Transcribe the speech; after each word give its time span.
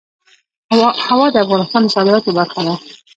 هوا 1.09 1.27
د 1.31 1.35
افغانستان 1.45 1.81
د 1.85 1.93
صادراتو 1.95 2.35
برخه 2.37 2.61
ده. 2.67 2.75